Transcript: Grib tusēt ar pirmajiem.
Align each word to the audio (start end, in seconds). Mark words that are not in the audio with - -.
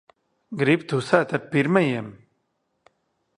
Grib 0.61 0.85
tusēt 0.93 1.35
ar 1.39 1.43
pirmajiem. 1.51 2.09